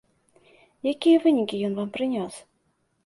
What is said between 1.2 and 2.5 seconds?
вынікі ён вам прынёс?